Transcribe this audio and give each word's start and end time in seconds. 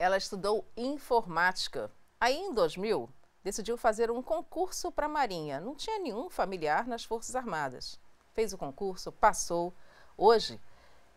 Ela 0.00 0.16
estudou 0.16 0.66
informática. 0.78 1.90
Aí, 2.18 2.34
em 2.34 2.54
2000, 2.54 3.06
decidiu 3.44 3.76
fazer 3.76 4.10
um 4.10 4.22
concurso 4.22 4.90
para 4.90 5.04
a 5.04 5.10
Marinha. 5.10 5.60
Não 5.60 5.74
tinha 5.74 5.98
nenhum 5.98 6.30
familiar 6.30 6.86
nas 6.86 7.04
Forças 7.04 7.36
Armadas. 7.36 8.00
Fez 8.32 8.54
o 8.54 8.56
concurso, 8.56 9.12
passou. 9.12 9.74
Hoje, 10.16 10.58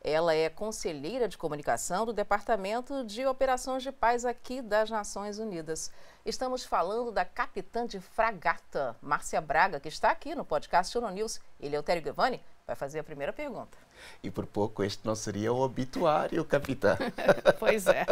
ela 0.01 0.35
é 0.35 0.49
conselheira 0.49 1.29
de 1.29 1.37
comunicação 1.37 2.05
do 2.05 2.11
Departamento 2.11 3.05
de 3.05 3.25
Operações 3.25 3.83
de 3.83 3.91
Paz 3.93 4.25
aqui 4.25 4.61
das 4.61 4.89
Nações 4.89 5.39
Unidas. 5.39 5.89
Estamos 6.25 6.65
falando 6.65 7.09
da 7.09 7.23
capitã 7.23 7.85
de 7.85 8.01
fragata, 8.01 8.97
Márcia 9.01 9.39
Braga, 9.39 9.79
que 9.79 9.87
está 9.87 10.11
aqui 10.11 10.35
no 10.35 10.43
podcast 10.43 10.97
Uno 10.97 11.09
News. 11.09 11.39
Ele 11.57 11.77
é 11.77 11.79
o 11.79 11.83
Tério 11.83 12.03
Giovanni, 12.03 12.43
vai 12.67 12.75
fazer 12.75 12.99
a 12.99 13.03
primeira 13.05 13.31
pergunta. 13.31 13.77
E 14.23 14.31
por 14.31 14.45
pouco 14.45 14.83
este 14.83 15.05
não 15.05 15.15
seria 15.15 15.51
o 15.51 15.59
obituário, 15.59 16.43
capitã. 16.45 16.97
pois 17.59 17.87
é. 17.87 18.05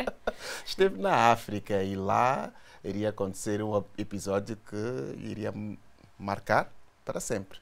Esteve 0.64 1.00
na 1.00 1.32
África 1.32 1.82
e 1.82 1.94
lá 1.94 2.52
iria 2.82 3.10
acontecer 3.10 3.62
um 3.62 3.82
episódio 3.96 4.56
que 4.56 5.16
iria 5.18 5.52
marcar 6.18 6.70
para 7.04 7.20
sempre. 7.20 7.58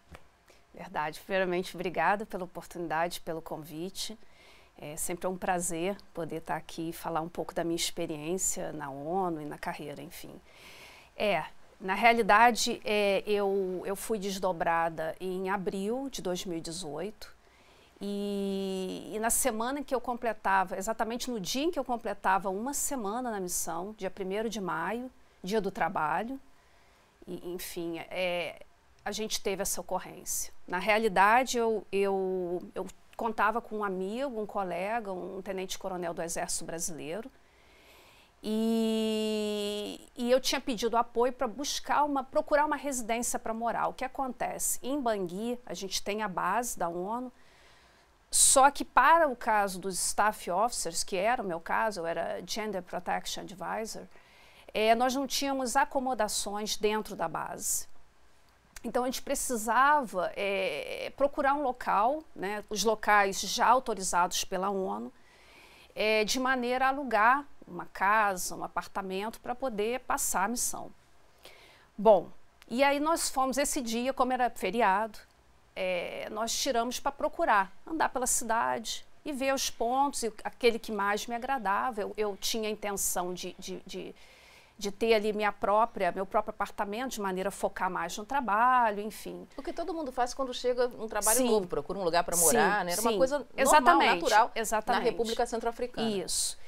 Verdade. 0.75 1.21
Primeiramente, 1.21 1.75
obrigada 1.75 2.25
pela 2.25 2.45
oportunidade, 2.45 3.21
pelo 3.21 3.43
convite. 3.43 4.19
É 4.79 4.97
sempre 4.97 5.27
um 5.27 5.37
prazer 5.37 5.97
poder 6.15 6.37
estar 6.37 6.57
aqui 6.57 6.89
e 6.89 6.93
falar 6.93 7.21
um 7.21 7.29
pouco 7.29 7.55
da 7.55 7.63
minha 7.63 7.77
experiência 7.77 8.73
na 8.73 8.91
ONU 8.91 9.41
e 9.41 9.45
na 9.45 9.59
carreira, 9.59 10.03
enfim. 10.03 10.35
É, 11.17 11.45
na 11.81 11.95
realidade, 11.95 12.81
é, 12.85 13.23
eu, 13.27 13.83
eu 13.85 13.95
fui 13.95 14.19
desdobrada 14.19 15.15
em 15.21 15.51
abril 15.51 16.09
de 16.11 16.23
2018 16.23 17.42
e, 18.05 19.13
e, 19.15 19.19
na 19.21 19.31
semana 19.31 19.81
que 19.85 19.95
eu 19.95 20.01
completava, 20.01 20.77
exatamente 20.77 21.31
no 21.31 21.39
dia 21.39 21.63
em 21.63 21.71
que 21.71 21.79
eu 21.79 21.85
completava 21.85 22.51
uma 22.51 22.75
semana 22.75 23.31
na 23.31 23.39
missão, 23.39 23.95
dia 23.97 24.11
1 24.11 24.49
de 24.49 24.61
maio, 24.61 25.09
dia 25.41 25.61
do 25.61 25.71
trabalho, 25.71 26.41
e, 27.29 27.55
enfim, 27.55 28.01
é, 28.11 28.61
a 29.05 29.13
gente 29.13 29.41
teve 29.41 29.63
essa 29.63 29.81
ocorrência. 29.81 30.53
Na 30.67 30.79
realidade, 30.79 31.57
eu, 31.57 31.87
eu, 31.93 32.61
eu 32.75 32.89
contava 33.17 33.61
com 33.61 33.79
um 33.79 33.85
amigo, 33.85 34.41
um 34.41 34.47
colega, 34.47 35.13
um 35.13 35.41
tenente-coronel 35.41 36.13
do 36.13 36.23
Exército 36.23 36.65
Brasileiro, 36.65 37.31
e, 38.43 40.09
e, 40.17 40.29
eu 40.29 40.41
tinha 40.41 40.61
pedido 40.61 40.97
apoio 40.97 41.33
para 41.33 41.47
buscar 41.47 42.03
uma, 42.03 42.25
procurar 42.25 42.67
uma 42.67 42.75
residência 42.75 43.39
para 43.39 43.55
morar. 43.55 43.87
O 43.87 43.95
que 43.95 44.05
acontece? 44.05 44.81
Em 44.83 45.01
Bangui, 45.01 45.57
a 45.65 45.73
gente 45.73 46.03
tem 46.03 46.21
a 46.23 46.27
base 46.27 46.77
da 46.77 46.89
ONU, 46.89 47.33
só 48.33 48.71
que 48.71 48.83
para 48.83 49.29
o 49.29 49.37
caso 49.37 49.79
dos 49.79 49.95
staff 49.99 50.51
officers, 50.51 51.05
que 51.05 51.19
era 51.19 51.43
o 51.43 51.47
meu 51.47 51.61
caso, 51.61 52.01
eu 52.01 52.07
era 52.07 52.43
Gender 52.47 52.83
Protection 52.83 53.43
Advisor, 53.43 54.07
é, 54.73 54.95
nós 54.95 55.15
não 55.15 55.27
tínhamos 55.27 55.77
acomodações 55.77 56.79
dentro 56.79 57.15
da 57.15 57.29
base. 57.29 57.87
Então 58.83 59.03
a 59.03 59.07
gente 59.07 59.21
precisava 59.21 60.33
é, 60.35 61.13
procurar 61.15 61.53
um 61.53 61.63
local, 61.63 62.25
né, 62.35 62.65
os 62.71 62.83
locais 62.83 63.39
já 63.43 63.67
autorizados 63.67 64.45
pela 64.45 64.71
ONU, 64.71 65.13
é, 65.95 66.25
de 66.25 66.41
maneira 66.41 66.87
a 66.87 66.89
alugar 66.89 67.47
uma 67.69 67.85
casa, 67.85 68.57
um 68.57 68.65
apartamento 68.65 69.41
para 69.41 69.55
poder 69.55 70.01
passar 70.01 70.45
a 70.45 70.49
missão. 70.49 70.91
Bom, 71.99 72.31
e 72.67 72.83
aí 72.83 72.99
nós 72.99 73.29
fomos 73.29 73.59
esse 73.59 73.83
dia, 73.83 74.15
como 74.15 74.33
era 74.33 74.49
feriado, 74.49 75.19
é, 75.75 76.29
nós 76.31 76.57
tiramos 76.57 77.01
para 77.01 77.13
procurar, 77.13 77.73
andar 77.87 78.09
pela 78.09 78.27
cidade 78.27 79.07
e 79.25 79.33
ver 79.33 79.55
os 79.55 79.71
pontos, 79.71 80.23
e 80.23 80.33
aquele 80.45 80.79
que 80.79 80.91
mais 80.91 81.27
me 81.27 81.35
agradava. 81.35 82.01
Eu, 82.01 82.13
eu 82.17 82.37
tinha 82.37 82.69
a 82.69 82.73
intenção 82.73 83.33
de, 83.33 83.55
de, 83.59 83.81
de, 83.87 84.15
de, 84.77 84.91
ter 84.91 85.15
ali 85.15 85.33
minha 85.33 85.53
própria, 85.53 86.11
meu 86.13 86.27
próprio 86.27 86.51
apartamento, 86.51 87.13
de 87.13 87.21
maneira 87.21 87.49
a 87.49 87.53
focar 87.53 87.91
mais 87.91 88.17
no 88.19 88.25
trabalho, 88.25 89.01
enfim. 89.01 89.47
O 89.57 89.63
que 89.63 89.73
todo 89.73 89.95
mundo 89.95 90.11
faz 90.11 90.35
quando 90.35 90.53
chega 90.53 90.89
um 90.99 91.07
trabalho 91.07 91.39
sim. 91.39 91.49
novo, 91.49 91.67
procura 91.67 91.99
um 91.99 92.05
lugar 92.05 92.25
para 92.25 92.37
morar, 92.37 92.81
sim, 92.81 92.85
né? 92.87 92.93
Era 92.93 93.03
sim. 93.03 93.09
uma 93.09 93.17
coisa 93.17 93.47
exatamente, 93.57 93.85
normal, 93.87 94.15
natural 94.17 94.53
exatamente. 94.55 95.05
na 95.05 95.11
República 95.11 95.47
Centro-Africana. 95.47 96.09
Isso. 96.11 96.59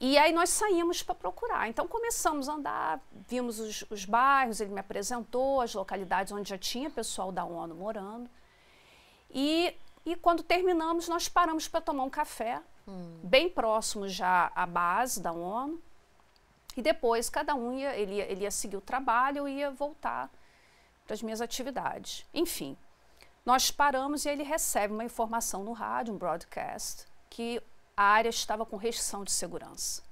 E 0.00 0.18
aí 0.18 0.32
nós 0.32 0.50
saímos 0.50 1.02
para 1.02 1.14
procurar. 1.14 1.68
Então 1.68 1.88
começamos 1.88 2.48
a 2.48 2.52
andar, 2.52 3.00
vimos 3.26 3.58
os, 3.58 3.84
os 3.88 4.04
bairros, 4.04 4.60
ele 4.60 4.72
me 4.72 4.80
apresentou 4.80 5.62
as 5.62 5.72
localidades 5.72 6.32
onde 6.32 6.50
já 6.50 6.58
tinha 6.58 6.90
pessoal 6.90 7.32
da 7.32 7.44
ONU 7.44 7.74
morando. 7.74 8.28
E, 9.34 9.76
e 10.06 10.14
quando 10.14 10.44
terminamos, 10.44 11.08
nós 11.08 11.28
paramos 11.28 11.66
para 11.66 11.80
tomar 11.80 12.04
um 12.04 12.10
café, 12.10 12.62
hum. 12.86 13.18
bem 13.24 13.50
próximo 13.50 14.08
já 14.08 14.52
à 14.54 14.64
base 14.64 15.20
da 15.20 15.32
ONU. 15.32 15.82
E 16.76 16.82
depois 16.82 17.28
cada 17.28 17.54
um 17.54 17.72
ia, 17.72 17.96
ele 17.96 18.14
ia, 18.14 18.30
ele 18.30 18.42
ia 18.42 18.50
seguir 18.50 18.76
o 18.76 18.80
trabalho, 18.80 19.38
eu 19.38 19.48
ia 19.48 19.70
voltar 19.70 20.30
para 21.04 21.14
as 21.14 21.22
minhas 21.22 21.40
atividades. 21.40 22.24
Enfim, 22.32 22.76
nós 23.44 23.70
paramos 23.70 24.24
e 24.24 24.28
ele 24.28 24.42
recebe 24.42 24.94
uma 24.94 25.04
informação 25.04 25.64
no 25.64 25.72
rádio, 25.72 26.14
um 26.14 26.18
broadcast, 26.18 27.06
que 27.28 27.60
a 27.96 28.02
área 28.02 28.28
estava 28.28 28.64
com 28.64 28.76
restrição 28.76 29.24
de 29.24 29.32
segurança. 29.32 30.02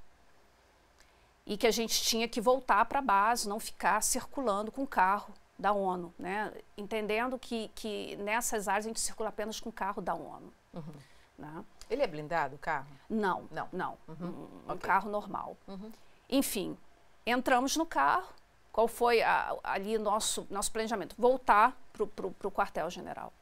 E 1.45 1.57
que 1.57 1.67
a 1.67 1.71
gente 1.71 2.01
tinha 2.03 2.29
que 2.29 2.41
voltar 2.41 2.85
para 2.85 3.01
a 3.01 3.03
base, 3.03 3.49
não 3.49 3.59
ficar 3.59 4.01
circulando 4.03 4.71
com 4.71 4.83
o 4.83 4.87
carro 4.87 5.33
da 5.63 5.73
ONU, 5.73 6.13
né? 6.19 6.53
entendendo 6.77 7.39
que, 7.39 7.69
que 7.75 8.17
nessas 8.17 8.67
áreas 8.67 8.85
a 8.85 8.89
gente 8.89 9.01
circula 9.01 9.29
apenas 9.29 9.61
com 9.61 9.71
o 9.71 9.73
carro 9.73 10.03
da 10.03 10.13
ONU. 10.13 10.53
Uhum. 10.75 10.93
Né? 11.39 11.65
Ele 11.89 12.03
é 12.03 12.07
blindado, 12.07 12.57
o 12.57 12.59
carro? 12.59 12.89
Não, 13.09 13.49
não, 13.51 13.69
não. 13.73 13.99
Uhum. 14.09 14.17
Um, 14.27 14.71
um 14.71 14.73
okay. 14.73 14.79
carro 14.79 15.09
normal. 15.09 15.57
Uhum. 15.69 15.91
Enfim, 16.29 16.77
entramos 17.25 17.77
no 17.77 17.87
carro. 17.87 18.29
Qual 18.73 18.89
foi 18.89 19.23
a, 19.23 19.55
ali 19.63 19.99
nosso 19.99 20.47
nosso 20.51 20.73
planejamento? 20.73 21.15
Voltar 21.19 21.77
para 21.93 22.49
o 22.49 22.51
quartel-general. 22.51 23.33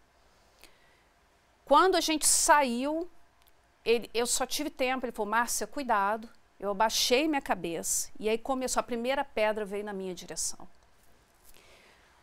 Quando 1.64 1.94
a 1.97 2.00
gente 2.00 2.26
saiu 2.26 3.09
ele, 3.84 4.10
eu 4.12 4.26
só 4.26 4.44
tive 4.44 4.69
tempo, 4.69 5.06
ele 5.06 5.12
falou, 5.12 5.30
Márcia, 5.30 5.66
cuidado. 5.66 6.28
Eu 6.59 6.72
abaixei 6.72 7.26
minha 7.26 7.41
cabeça 7.41 8.10
e 8.19 8.28
aí 8.28 8.36
começou, 8.36 8.80
a 8.80 8.82
primeira 8.82 9.25
pedra 9.25 9.64
veio 9.64 9.84
na 9.84 9.94
minha 9.94 10.14
direção. 10.14 10.69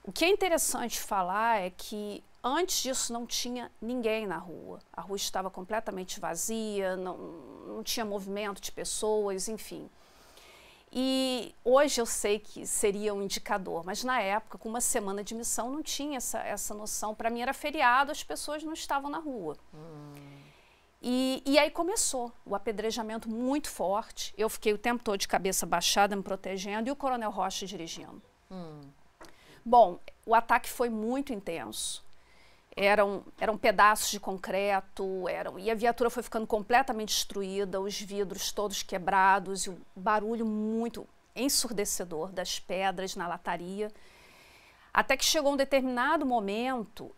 O 0.07 0.11
que 0.13 0.23
é 0.23 0.29
interessante 0.29 1.01
falar 1.01 1.61
é 1.61 1.69
que 1.69 2.23
antes 2.41 2.81
disso 2.81 3.11
não 3.11 3.27
tinha 3.27 3.69
ninguém 3.81 4.25
na 4.25 4.37
rua. 4.37 4.79
A 4.93 5.01
rua 5.01 5.17
estava 5.17 5.49
completamente 5.49 6.17
vazia, 6.17 6.95
não, 6.95 7.17
não 7.17 7.83
tinha 7.83 8.05
movimento 8.05 8.61
de 8.61 8.71
pessoas, 8.71 9.49
enfim. 9.49 9.89
E 10.93 11.53
hoje 11.61 11.99
eu 11.99 12.05
sei 12.05 12.39
que 12.39 12.65
seria 12.65 13.13
um 13.13 13.21
indicador, 13.21 13.83
mas 13.85 14.01
na 14.01 14.21
época, 14.21 14.57
com 14.57 14.69
uma 14.69 14.79
semana 14.79 15.21
de 15.21 15.35
missão, 15.35 15.69
não 15.69 15.83
tinha 15.83 16.15
essa, 16.15 16.39
essa 16.39 16.73
noção. 16.73 17.13
Para 17.13 17.29
mim 17.29 17.41
era 17.41 17.53
feriado, 17.53 18.09
as 18.09 18.23
pessoas 18.23 18.63
não 18.63 18.71
estavam 18.71 19.09
na 19.09 19.19
rua. 19.19 19.57
Hum. 19.73 20.13
E, 21.01 21.43
e, 21.45 21.59
aí 21.59 21.69
começou 21.69 22.31
o 22.45 22.55
apedrejamento 22.55 23.29
muito 23.29 23.69
forte. 23.69 24.33
Eu 24.37 24.47
fiquei 24.47 24.71
o 24.71 24.77
tempo 24.77 25.03
todo 25.03 25.19
de 25.19 25.27
cabeça 25.27 25.65
baixada, 25.65 26.15
me 26.15 26.23
protegendo, 26.23 26.87
e 26.87 26.91
o 26.91 26.95
Coronel 26.95 27.29
Rocha 27.29 27.65
dirigindo. 27.65 28.21
Hum. 28.49 28.79
Bom, 29.67 29.99
o 30.25 30.33
ataque 30.33 30.69
foi 30.69 30.89
muito 30.89 31.33
intenso. 31.33 32.01
Eram, 32.73 33.21
eram 33.37 33.57
pedaços 33.57 34.09
de 34.09 34.17
concreto, 34.17 35.27
eram, 35.27 35.59
e 35.59 35.69
a 35.69 35.75
viatura 35.75 36.09
foi 36.09 36.23
ficando 36.23 36.47
completamente 36.47 37.09
destruída, 37.09 37.81
os 37.81 37.99
vidros 37.99 38.53
todos 38.53 38.81
quebrados, 38.81 39.65
e 39.65 39.69
o 39.69 39.77
barulho 39.93 40.45
muito 40.45 41.05
ensurdecedor 41.35 42.31
das 42.31 42.61
pedras 42.61 43.13
na 43.17 43.27
lataria. 43.27 43.91
Até 44.93 45.17
que 45.17 45.25
chegou 45.25 45.51
um 45.51 45.57
determinado 45.57 46.25
momento 46.25 47.13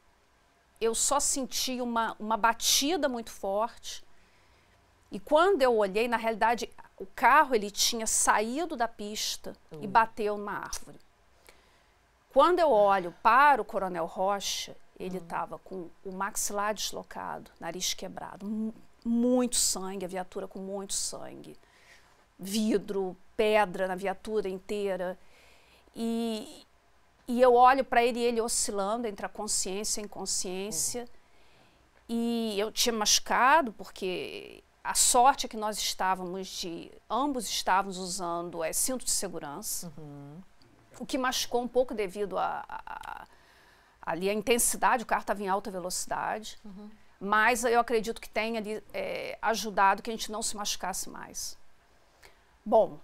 eu 0.81 0.95
só 0.95 1.19
senti 1.19 1.79
uma, 1.79 2.15
uma 2.19 2.35
batida 2.35 3.07
muito 3.07 3.29
forte. 3.29 4.03
E 5.11 5.19
quando 5.19 5.61
eu 5.61 5.77
olhei, 5.77 6.07
na 6.07 6.17
realidade, 6.17 6.67
o 6.97 7.05
carro 7.05 7.53
ele 7.53 7.69
tinha 7.69 8.07
saído 8.07 8.75
da 8.75 8.87
pista 8.87 9.53
e 9.73 9.85
hum. 9.85 9.89
bateu 9.89 10.35
numa 10.35 10.53
árvore. 10.53 10.97
Quando 12.39 12.59
eu 12.59 12.71
olho 12.71 13.13
para 13.21 13.61
o 13.61 13.65
Coronel 13.65 14.05
Rocha, 14.05 14.73
ele 14.97 15.17
estava 15.17 15.55
uhum. 15.55 15.61
com 15.61 15.89
o 16.05 16.13
maxilar 16.13 16.73
deslocado, 16.73 17.51
nariz 17.59 17.93
quebrado, 17.93 18.73
muito 19.03 19.57
sangue, 19.57 20.05
a 20.05 20.07
viatura 20.07 20.47
com 20.47 20.57
muito 20.57 20.93
sangue, 20.93 21.57
vidro, 22.39 23.13
pedra 23.35 23.89
na 23.89 23.95
viatura 23.95 24.47
inteira. 24.47 25.19
E, 25.93 26.65
e 27.27 27.41
eu 27.41 27.55
olho 27.55 27.83
para 27.83 28.05
ele 28.05 28.21
ele 28.21 28.39
oscilando 28.39 29.05
entre 29.05 29.25
a 29.25 29.29
consciência 29.29 29.99
e 29.99 30.03
a 30.03 30.05
inconsciência. 30.05 31.01
Uhum. 31.01 31.07
E 32.07 32.55
eu 32.57 32.71
tinha 32.71 32.93
machucado, 32.93 33.73
porque 33.73 34.63
a 34.81 34.93
sorte 34.93 35.45
é 35.45 35.49
que 35.49 35.57
nós 35.57 35.77
estávamos 35.77 36.47
de. 36.47 36.89
Ambos 37.09 37.49
estávamos 37.49 37.97
usando 37.97 38.63
é, 38.63 38.71
cinto 38.71 39.03
de 39.03 39.11
segurança. 39.11 39.91
Uhum. 39.97 40.41
O 40.99 41.05
que 41.05 41.17
machucou 41.17 41.61
um 41.61 41.67
pouco 41.67 41.93
devido 41.93 42.37
a, 42.37 42.63
a, 42.67 42.81
a 42.85 43.27
ali 44.01 44.29
a 44.29 44.33
intensidade, 44.33 45.03
o 45.03 45.05
carro 45.05 45.21
estava 45.21 45.43
em 45.43 45.47
alta 45.47 45.69
velocidade. 45.69 46.57
Uhum. 46.65 46.89
Mas 47.19 47.63
eu 47.63 47.79
acredito 47.79 48.19
que 48.19 48.29
tenha 48.29 48.61
é, 48.93 49.37
ajudado 49.41 50.01
que 50.01 50.09
a 50.09 50.13
gente 50.13 50.31
não 50.31 50.41
se 50.41 50.55
machucasse 50.55 51.09
mais. 51.09 51.57
Bom, 52.65 52.99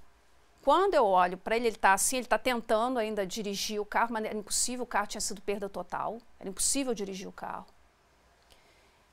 quando 0.63 0.95
eu 0.95 1.05
olho 1.05 1.37
para 1.37 1.55
ele, 1.55 1.67
ele 1.67 1.75
está 1.75 1.93
assim, 1.93 2.15
ele 2.17 2.25
está 2.25 2.39
tentando 2.39 2.97
ainda 2.97 3.23
dirigir 3.25 3.79
o 3.79 3.85
carro, 3.85 4.13
mas 4.13 4.25
era 4.25 4.35
impossível, 4.35 4.83
o 4.83 4.87
carro 4.87 5.05
tinha 5.05 5.21
sido 5.21 5.41
perda 5.41 5.69
total, 5.69 6.17
era 6.39 6.49
impossível 6.49 6.93
dirigir 6.93 7.27
o 7.27 7.31
carro. 7.31 7.67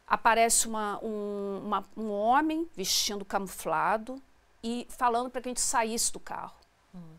Aparece 0.06 0.66
uma, 0.66 0.98
um, 1.04 1.62
uma, 1.64 1.84
um 1.94 2.10
homem 2.10 2.70
vestindo 2.74 3.24
camuflado 3.24 4.22
e 4.62 4.86
falando 4.88 5.28
para 5.28 5.42
que 5.42 5.48
a 5.48 5.50
gente 5.50 5.60
saísse 5.60 6.10
do 6.10 6.20
carro. 6.20 6.56
Hum. 6.94 7.16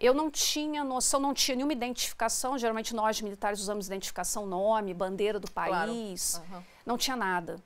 Eu 0.00 0.14
não 0.14 0.30
tinha 0.30 0.82
noção, 0.82 1.20
não 1.20 1.34
tinha 1.34 1.54
nenhuma 1.54 1.74
identificação. 1.74 2.56
Geralmente 2.56 2.94
nós 2.94 3.20
militares 3.20 3.60
usamos 3.60 3.86
identificação, 3.86 4.46
nome, 4.46 4.94
bandeira 4.94 5.38
do 5.38 5.50
país. 5.50 6.38
Claro. 6.38 6.56
Uhum. 6.56 6.62
Não 6.86 6.96
tinha 6.96 7.14
nada. 7.14 7.62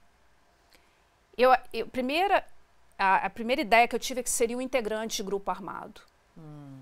Eu, 1.38 1.50
eu, 1.72 1.86
primeira, 1.86 2.44
a, 2.98 3.26
a, 3.26 3.30
primeira 3.30 3.62
ideia 3.62 3.86
que 3.86 3.94
eu 3.94 4.00
tive 4.00 4.20
é 4.20 4.22
que 4.22 4.30
seria 4.30 4.56
um 4.56 4.60
integrante 4.60 5.16
de 5.18 5.22
grupo 5.22 5.48
armado. 5.48 6.00
Hum. 6.36 6.80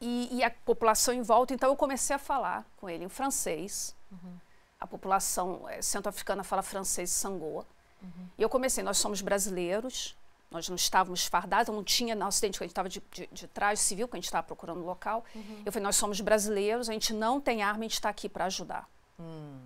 E, 0.00 0.38
e, 0.38 0.42
a 0.42 0.50
população 0.50 1.14
em 1.14 1.22
volta, 1.22 1.54
então 1.54 1.70
eu 1.70 1.76
comecei 1.76 2.14
a 2.16 2.18
falar 2.18 2.66
com 2.76 2.90
ele 2.90 3.04
em 3.04 3.08
francês. 3.08 3.94
Uhum. 4.10 4.36
A 4.80 4.86
população 4.86 5.68
é, 5.68 5.80
centro-africana 5.80 6.42
fala 6.42 6.62
francês 6.62 7.10
sangoa. 7.10 7.64
Uhum. 8.02 8.28
E 8.36 8.42
eu 8.42 8.48
comecei, 8.48 8.82
nós 8.82 8.98
somos 8.98 9.20
brasileiros, 9.20 10.16
nós 10.52 10.68
não 10.68 10.76
estávamos 10.76 11.26
fardados, 11.26 11.74
não 11.74 11.82
tinha 11.82 12.14
nosso 12.14 12.36
acidente, 12.36 12.58
a 12.58 12.64
gente 12.64 12.72
estava 12.72 12.88
de, 12.88 13.02
de, 13.10 13.26
de 13.32 13.48
traje 13.48 13.80
civil, 13.80 14.06
que 14.06 14.14
a 14.14 14.18
gente 14.18 14.26
estava 14.26 14.46
procurando 14.46 14.82
o 14.82 14.84
local. 14.84 15.24
Uhum. 15.34 15.62
Eu 15.64 15.72
falei, 15.72 15.84
nós 15.84 15.96
somos 15.96 16.20
brasileiros, 16.20 16.90
a 16.90 16.92
gente 16.92 17.14
não 17.14 17.40
tem 17.40 17.62
arma, 17.62 17.80
a 17.80 17.82
gente 17.82 17.94
está 17.94 18.10
aqui 18.10 18.28
para 18.28 18.44
ajudar. 18.44 18.86
Hum. 19.18 19.58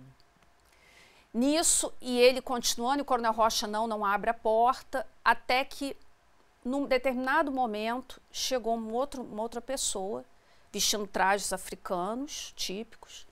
Nisso, 1.33 1.93
e 2.01 2.17
ele 2.17 2.41
continuando, 2.41 2.99
e 2.99 3.01
o 3.01 3.05
Coronel 3.05 3.33
Rocha 3.33 3.67
não, 3.67 3.85
não 3.85 4.05
abre 4.05 4.29
a 4.29 4.33
porta, 4.33 5.05
até 5.23 5.65
que, 5.65 5.95
num 6.63 6.85
determinado 6.85 7.51
momento, 7.51 8.21
chegou 8.31 8.77
um 8.77 8.93
outro, 8.93 9.21
uma 9.21 9.43
outra 9.43 9.61
pessoa, 9.61 10.23
vestindo 10.71 11.05
trajes 11.05 11.51
africanos, 11.51 12.53
típicos. 12.55 13.27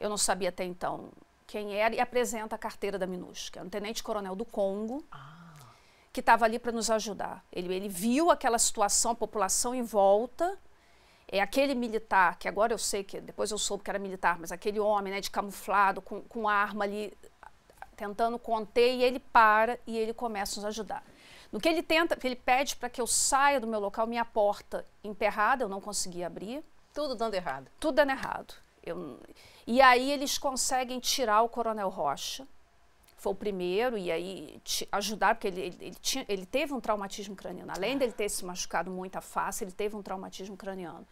Eu 0.00 0.10
não 0.10 0.18
sabia 0.18 0.48
até 0.48 0.64
então 0.64 1.10
quem 1.46 1.74
era, 1.74 1.94
e 1.94 2.00
apresenta 2.00 2.56
a 2.56 2.58
carteira 2.58 2.98
da 2.98 3.06
MINUSCA, 3.06 3.52
que 3.52 3.58
é 3.58 3.62
um 3.62 3.68
tenente-coronel 3.70 4.34
do 4.34 4.44
Congo. 4.44 5.04
Ah 5.10 5.38
que 6.18 6.20
estava 6.20 6.44
ali 6.44 6.58
para 6.58 6.72
nos 6.72 6.90
ajudar. 6.90 7.44
Ele, 7.52 7.72
ele 7.72 7.88
viu 7.88 8.28
aquela 8.28 8.58
situação, 8.58 9.12
a 9.12 9.14
população 9.14 9.72
em 9.72 9.82
volta, 9.82 10.58
é 11.30 11.40
aquele 11.40 11.76
militar, 11.76 12.36
que 12.40 12.48
agora 12.48 12.72
eu 12.72 12.78
sei 12.78 13.04
que, 13.04 13.20
depois 13.20 13.52
eu 13.52 13.58
soube 13.58 13.84
que 13.84 13.90
era 13.90 14.00
militar, 14.00 14.36
mas 14.36 14.50
aquele 14.50 14.80
homem 14.80 15.12
né, 15.12 15.20
de 15.20 15.30
camuflado, 15.30 16.02
com, 16.02 16.20
com 16.22 16.48
arma 16.48 16.82
ali, 16.82 17.16
tentando 17.96 18.36
conter, 18.36 18.96
e 18.96 19.04
ele 19.04 19.20
para 19.20 19.78
e 19.86 19.96
ele 19.96 20.12
começa 20.12 20.54
a 20.54 20.56
nos 20.56 20.64
ajudar. 20.64 21.04
No 21.52 21.60
que 21.60 21.68
ele 21.68 21.84
tenta, 21.84 22.18
ele 22.24 22.34
pede 22.34 22.74
para 22.74 22.90
que 22.90 23.00
eu 23.00 23.06
saia 23.06 23.60
do 23.60 23.68
meu 23.68 23.78
local, 23.78 24.04
minha 24.04 24.24
porta 24.24 24.84
emperrada, 25.04 25.62
eu 25.62 25.68
não 25.68 25.80
conseguia 25.80 26.26
abrir. 26.26 26.64
Tudo 26.92 27.14
dando 27.14 27.34
errado. 27.34 27.70
Tudo 27.78 27.94
dando 27.94 28.10
errado. 28.10 28.54
Eu, 28.82 29.20
e 29.64 29.80
aí 29.80 30.10
eles 30.10 30.36
conseguem 30.36 30.98
tirar 30.98 31.42
o 31.42 31.48
Coronel 31.48 31.88
Rocha, 31.88 32.44
foi 33.18 33.32
o 33.32 33.34
primeiro, 33.34 33.98
e 33.98 34.12
aí 34.12 34.62
ajudar, 34.92 35.34
porque 35.34 35.48
ele, 35.48 35.60
ele, 35.60 35.76
ele, 35.80 35.96
tinha, 35.96 36.24
ele 36.28 36.46
teve 36.46 36.72
um 36.72 36.80
traumatismo 36.80 37.34
craniano. 37.34 37.72
Além 37.74 37.98
dele 37.98 38.12
ter 38.12 38.28
se 38.28 38.44
machucado 38.44 38.90
muito 38.90 39.16
a 39.16 39.20
face, 39.20 39.64
ele 39.64 39.72
teve 39.72 39.96
um 39.96 40.02
traumatismo 40.02 40.56
craniano. 40.56 41.06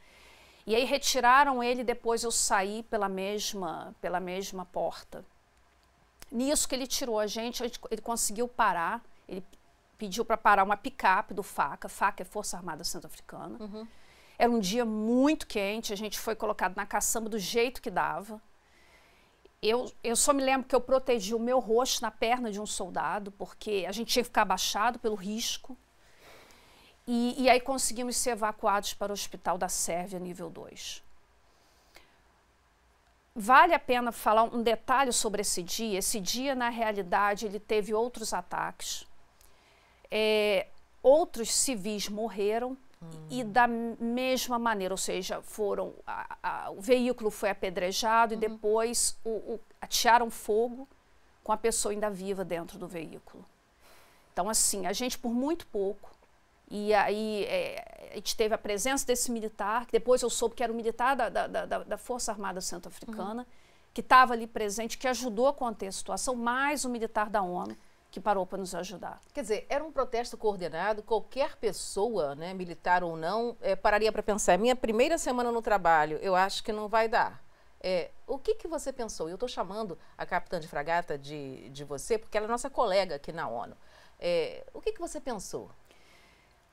E 0.65 0.75
aí 0.75 0.85
retiraram 0.85 1.63
ele, 1.63 1.83
depois 1.83 2.23
eu 2.23 2.31
saí 2.31 2.85
pela 2.85 3.09
mesma, 3.09 3.93
pela 4.01 4.21
mesma 4.21 4.65
porta. 4.65 5.25
Nisso 6.31 6.69
que 6.69 6.77
ele 6.77 6.87
tirou 6.87 7.19
a 7.19 7.27
gente, 7.27 7.63
ele 7.63 8.03
conseguiu 8.03 8.47
parar, 8.47 9.03
ele 9.29 9.45
pediu 9.99 10.25
para 10.25 10.37
parar 10.37 10.63
uma 10.63 10.77
picape 10.77 11.35
do 11.35 11.43
FACA, 11.43 11.89
FACA 11.89 12.23
é 12.23 12.25
Força 12.25 12.57
Armada 12.57 12.85
Centro-Africana. 12.85 13.57
Uhum. 13.61 13.87
Era 14.39 14.51
um 14.51 14.61
dia 14.61 14.85
muito 14.85 15.47
quente, 15.47 15.93
a 15.93 15.97
gente 15.97 16.19
foi 16.19 16.37
colocado 16.37 16.77
na 16.77 16.87
caçamba 16.87 17.29
do 17.29 17.39
jeito 17.39 17.83
que 17.83 17.91
dava 17.91 18.41
eu, 19.69 19.91
eu 20.03 20.17
só 20.17 20.33
me 20.33 20.43
lembro 20.43 20.67
que 20.67 20.75
eu 20.75 20.81
protegi 20.81 21.35
o 21.35 21.39
meu 21.39 21.59
rosto 21.59 22.03
na 22.03 22.11
perna 22.11 22.51
de 22.51 22.61
um 22.61 22.67
soldado, 22.67 23.31
porque 23.33 23.85
a 23.89 23.93
gente 23.93 24.13
tinha 24.13 24.23
que 24.23 24.29
ficar 24.29 24.43
abaixado 24.43 24.99
pelo 24.99 25.15
risco. 25.15 25.77
E, 27.07 27.43
e 27.43 27.49
aí 27.49 27.61
conseguimos 27.61 28.17
ser 28.17 28.31
evacuados 28.31 28.93
para 28.93 29.13
o 29.13 29.15
hospital 29.15 29.57
da 29.57 29.69
Sérvia, 29.69 30.19
nível 30.19 30.51
2. 30.51 31.03
Vale 33.35 33.75
a 33.75 33.79
pena 33.79 34.11
falar 34.13 34.45
um 34.45 34.63
detalhe 34.63 35.13
sobre 35.13 35.43
esse 35.43 35.63
dia. 35.63 35.99
Esse 35.99 36.19
dia, 36.21 36.55
na 36.55 36.69
realidade, 36.69 37.47
ele 37.47 37.61
teve 37.61 37.93
outros 37.93 38.33
ataques. 38.33 39.07
É, 40.11 40.69
outros 41.03 41.53
civis 41.53 42.09
morreram 42.09 42.77
Hum. 43.03 43.07
E 43.31 43.45
da 43.45 43.67
mesma 43.67 44.59
maneira, 44.59 44.95
ou 44.95 44.99
seja, 44.99 45.43
foram 45.43 45.95
a, 46.07 46.37
a, 46.43 46.71
o 46.71 46.81
veículo 46.81 47.31
foi 47.31 47.51
apedrejado 47.51 48.35
uhum. 48.35 48.39
e 48.39 48.49
depois 48.49 49.19
o, 49.25 49.31
o, 49.31 49.61
atearam 49.81 50.31
fogo 50.31 50.89
com 51.45 51.53
a 51.53 51.57
pessoa 51.57 51.93
ainda 51.93 52.11
viva 52.11 52.45
dentro 52.45 52.79
do 52.79 52.89
veículo. 52.89 53.45
Então, 54.33 54.49
assim, 54.49 54.87
a 54.87 54.93
gente 54.93 55.19
por 55.19 55.33
muito 55.33 55.67
pouco, 55.69 56.11
e 56.69 56.93
aí 56.93 57.45
é, 57.45 58.11
a 58.13 58.15
gente 58.17 58.37
teve 58.37 58.55
a 58.55 58.59
presença 58.59 59.07
desse 59.07 59.31
militar, 59.31 59.87
que 59.87 59.93
depois 59.93 60.23
eu 60.23 60.29
soube 60.29 60.55
que 60.55 60.63
era 60.63 60.73
o 60.73 60.77
militar 60.77 61.15
da, 61.15 61.29
da, 61.29 61.47
da, 61.47 61.65
da 61.85 61.99
Força 61.99 62.33
Armada 62.33 62.61
Centro-Africana, 62.61 63.43
uhum. 63.43 63.49
que 63.95 64.01
estava 64.01 64.33
ali 64.33 64.47
presente, 64.47 64.99
que 64.99 65.07
ajudou 65.07 65.47
a 65.47 65.55
conter 65.55 65.87
a 65.87 65.93
situação, 65.93 66.35
mais 66.35 66.85
o 66.85 66.89
militar 66.89 67.31
da 67.31 67.43
ONU, 67.43 67.77
que 68.17 68.21
parou 68.21 68.47
para 68.47 68.57
nos 68.57 68.75
ajudar. 68.75 69.21
Quer 69.35 69.43
dizer, 69.43 69.67
era 69.69 69.85
um 69.85 69.93
protesto 69.93 70.39
coordenado, 70.39 71.03
qualquer 71.03 71.55
pessoa, 71.57 72.35
né, 72.35 72.55
militar 72.55 73.05
ou 73.05 73.15
não, 73.15 73.55
é, 73.61 73.77
pararia 73.77 74.11
para 74.11 74.23
pensar, 74.23 74.59
minha 74.59 74.75
primeira 74.75 75.19
semana 75.19 75.53
no 75.53 75.61
trabalho, 75.61 76.19
eu 76.23 76.35
acho 76.35 76.65
que 76.65 76.73
não 76.73 76.89
vai 76.89 77.09
dar. 77.09 77.45
É, 77.79 78.11
o 78.27 78.39
que, 78.39 78.55
que 78.55 78.67
você 78.67 78.91
pensou? 78.91 79.29
Eu 79.29 79.35
estou 79.35 79.47
chamando 79.47 79.99
a 80.17 80.25
capitã 80.25 80.59
de 80.59 80.67
fragata 80.67 81.19
de, 81.19 81.69
de 81.69 81.85
você, 81.85 82.17
porque 82.17 82.39
ela 82.39 82.47
é 82.47 82.49
nossa 82.49 82.71
colega 82.71 83.17
aqui 83.17 83.33
na 83.33 83.47
ONU. 83.47 83.77
É, 84.19 84.65
o 84.73 84.81
que, 84.81 84.93
que 84.95 85.01
você 85.01 85.21
pensou? 85.21 85.71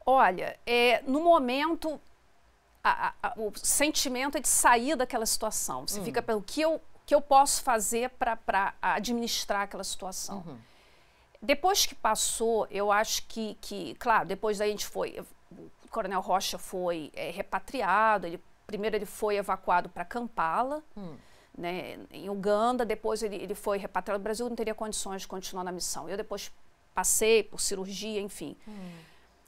Olha, 0.05 0.57
é, 0.65 1.01
no 1.01 1.19
momento, 1.19 1.99
a, 2.81 3.13
a, 3.21 3.33
o 3.35 3.51
sentimento 3.53 4.37
é 4.37 4.39
de 4.39 4.47
sair 4.47 4.95
daquela 4.95 5.25
situação. 5.25 5.85
Você 5.85 5.99
hum. 5.99 6.05
fica 6.05 6.21
pelo 6.21 6.41
que 6.41 6.61
eu, 6.61 6.79
que 7.05 7.13
eu 7.13 7.21
posso 7.21 7.61
fazer 7.63 8.11
para 8.11 8.73
administrar 8.81 9.63
aquela 9.63 9.83
situação. 9.83 10.37
Uhum. 10.47 10.72
Depois 11.43 11.85
que 11.85 11.93
passou, 11.93 12.65
eu 12.71 12.89
acho 12.89 13.27
que, 13.27 13.57
que 13.59 13.95
claro, 13.95 14.25
depois 14.25 14.61
a 14.61 14.65
gente 14.65 14.87
foi, 14.87 15.21
o 15.51 15.89
Coronel 15.89 16.21
Rocha 16.21 16.57
foi 16.57 17.11
é, 17.13 17.31
repatriado, 17.31 18.25
ele, 18.25 18.41
primeiro 18.65 18.95
ele 18.95 19.05
foi 19.05 19.35
evacuado 19.35 19.89
para 19.89 20.05
Kampala, 20.05 20.81
hum. 20.95 21.17
né, 21.57 21.99
em 22.11 22.29
Uganda, 22.29 22.85
depois 22.85 23.21
ele, 23.21 23.35
ele 23.35 23.53
foi 23.53 23.77
repatriado 23.77 24.21
ao 24.21 24.23
Brasil, 24.23 24.47
não 24.47 24.55
teria 24.55 24.73
condições 24.73 25.23
de 25.23 25.27
continuar 25.27 25.65
na 25.65 25.71
missão. 25.73 26.07
Eu 26.07 26.15
depois 26.15 26.49
passei 26.95 27.43
por 27.43 27.59
cirurgia, 27.59 28.21
enfim. 28.21 28.55
Hum. 28.65 28.91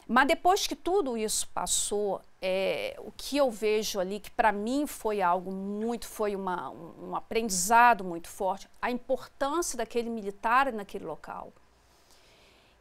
Mas 0.06 0.28
depois 0.28 0.68
que 0.68 0.76
tudo 0.76 1.18
isso 1.18 1.48
passou, 1.54 2.22
é, 2.42 2.96
o 3.00 3.12
que 3.16 3.38
eu 3.38 3.50
vejo 3.50 4.02
ali, 4.02 4.20
que 4.20 4.30
para 4.30 4.52
mim 4.52 4.86
foi 4.86 5.22
algo 5.22 5.50
muito, 5.50 6.06
foi 6.06 6.36
uma, 6.36 6.70
um, 6.72 7.10
um 7.12 7.16
aprendizado 7.16 8.04
muito 8.04 8.28
forte, 8.28 8.70
a 8.82 8.92
importância 8.92 9.78
daquele 9.78 10.10
militar 10.10 10.74
naquele 10.74 11.06
local 11.06 11.54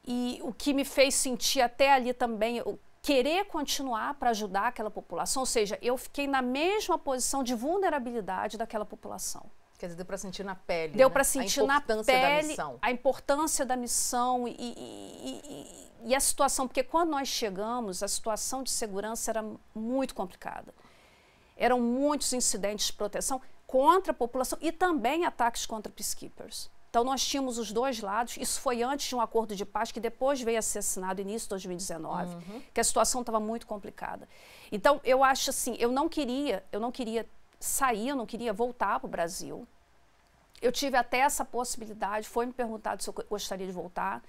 e 0.05 0.39
o 0.43 0.53
que 0.53 0.75
me 0.75 0.85
fez 0.85 1.15
sentir 1.15 1.61
até 1.61 1.93
ali 1.93 2.13
também, 2.13 2.61
o 2.61 2.79
querer 3.01 3.45
continuar 3.45 4.15
para 4.15 4.31
ajudar 4.31 4.69
aquela 4.69 4.91
população, 4.91 5.43
ou 5.43 5.47
seja, 5.47 5.79
eu 5.83 5.97
fiquei 5.97 6.27
na 6.27 6.41
mesma 6.41 6.99
posição 6.99 7.43
de 7.43 7.55
vulnerabilidade 7.55 8.57
daquela 8.57 8.85
população. 8.85 9.51
Quer 9.79 9.87
dizer, 9.87 9.97
deu 9.97 10.07
para 10.07 10.17
sentir 10.17 10.45
na 10.45 10.55
pele. 10.55 10.95
Deu 10.95 11.09
né? 11.09 11.13
para 11.13 11.25
sentir 11.25 11.63
na 11.65 11.81
pele 11.81 12.57
a 12.81 12.91
importância 12.91 13.67
da 13.67 13.77
missão 13.77 14.49
e, 14.49 14.55
e, 14.59 15.43
e, 16.05 16.11
e, 16.11 16.15
a 16.15 16.21
situação, 16.21 16.67
porque 16.67 16.83
quando 16.83 17.11
nós 17.11 17.29
chegamos, 17.29 18.03
a 18.03 18.09
situação 18.09 18.63
de 18.63 18.71
segurança 18.71 19.31
era 19.31 19.45
muito 19.75 20.15
complicada. 20.15 20.75
Eram 21.57 21.81
muitos 21.81 22.33
incidentes 22.33 22.87
de 22.87 22.93
proteção 22.95 23.41
contra 23.67 24.13
a 24.13 24.15
população 24.15 24.59
e 24.63 24.73
também 24.73 25.27
ataques 25.27 25.67
contra 25.67 25.93
peacekeepers. 25.93 26.71
Então, 26.95 27.03
nós 27.03 27.27
tínhamos 27.27 27.59
os 27.59 27.73
dois 27.73 27.99
lados. 27.99 28.37
Isso 28.37 28.61
foi 28.61 28.81
antes 28.81 29.09
de 29.09 29.17
um 29.17 29.21
acordo 29.21 29.57
de 29.57 29.65
paz 29.65 29.91
que 29.91 29.99
depois 29.99 30.41
veio 30.41 30.61
a 30.61 30.63
ser 30.63 30.79
assinado 30.79 31.21
início 31.21 31.47
de 31.47 31.51
2019, 31.51 32.37
uhum. 32.37 32.63
que 32.73 32.81
a 32.81 32.85
situação 32.85 33.23
estava 33.23 33.41
muito 33.41 33.67
complicada. 33.67 34.29
Então, 34.71 35.01
eu 35.03 35.25
acho 35.25 35.51
assim, 35.51 35.75
eu 35.81 35.91
não 35.91 36.09
queria, 36.09 36.63
eu 36.71 36.79
não 36.79 36.93
queria 36.93 37.27
sair, 37.59 38.11
eu 38.11 38.15
não 38.15 38.25
queria 38.25 38.53
voltar 38.53 39.01
para 39.01 39.09
o 39.09 39.11
Brasil. 39.11 39.67
Eu 40.63 40.71
tive 40.71 40.97
até 40.97 41.19
essa 41.19 41.45
possibilidade, 41.45 42.29
foi 42.29 42.47
me 42.47 42.53
perguntado 42.53 43.03
se 43.03 43.11
eu 43.11 43.15
gostaria 43.29 43.67
de 43.67 43.73
voltar. 43.73 44.23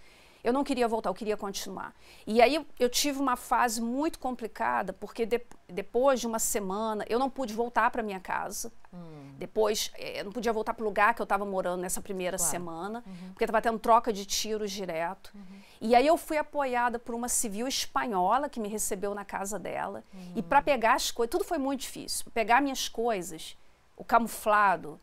Eu 0.46 0.54
não 0.54 0.64
queria 0.64 0.88
voltar, 0.88 1.10
eu 1.10 1.14
queria 1.16 1.36
continuar. 1.36 1.92
E 2.28 2.40
aí 2.40 2.54
eu, 2.54 2.66
eu 2.80 2.88
tive 2.88 3.20
uma 3.20 3.36
fase 3.36 3.82
muito 3.82 4.20
complicada, 4.20 4.94
porque 4.94 5.26
de, 5.26 5.42
depois 5.68 6.20
de 6.20 6.28
uma 6.28 6.38
semana 6.38 7.04
eu 7.10 7.18
não 7.18 7.32
pude 7.32 7.52
voltar 7.52 7.90
para 7.90 8.04
minha 8.04 8.20
casa. 8.20 8.72
Hum. 8.94 9.34
Depois 9.40 9.92
eh, 9.96 10.20
eu 10.20 10.26
não 10.26 10.32
podia 10.32 10.54
voltar 10.54 10.76
para 10.76 10.84
o 10.84 10.86
lugar 10.86 11.16
que 11.16 11.22
eu 11.22 11.24
estava 11.24 11.44
morando 11.44 11.82
nessa 11.82 12.00
primeira 12.00 12.38
claro. 12.38 12.52
semana, 12.52 13.04
uhum. 13.08 13.30
porque 13.30 13.44
estava 13.44 13.60
tendo 13.60 13.80
troca 13.80 14.14
de 14.14 14.24
tiros 14.24 14.72
direto. 14.72 15.32
Uhum. 15.34 15.42
E 15.82 15.96
aí 15.96 16.06
eu 16.06 16.16
fui 16.16 16.38
apoiada 16.38 17.00
por 17.00 17.16
uma 17.16 17.28
civil 17.28 17.68
espanhola 17.68 18.48
que 18.48 18.60
me 18.60 18.70
recebeu 18.70 19.16
na 19.16 19.26
casa 19.26 19.58
dela. 19.58 20.04
Uhum. 20.14 20.34
E 20.36 20.44
para 20.44 20.62
pegar 20.62 20.94
as 20.94 21.10
coisas, 21.10 21.32
tudo 21.32 21.44
foi 21.44 21.58
muito 21.58 21.82
difícil. 21.82 22.24
Pegar 22.36 22.62
minhas 22.62 22.88
coisas, 22.88 23.58
o 23.98 24.04
camuflado, 24.04 25.02